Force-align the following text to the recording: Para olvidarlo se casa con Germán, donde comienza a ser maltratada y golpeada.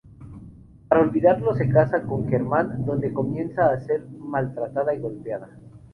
Para 0.87 1.01
olvidarlo 1.01 1.53
se 1.53 1.69
casa 1.69 2.01
con 2.01 2.27
Germán, 2.27 2.85
donde 2.87 3.13
comienza 3.13 3.69
a 3.69 3.79
ser 3.81 4.09
maltratada 4.09 4.95
y 4.95 4.99
golpeada. 4.99 5.47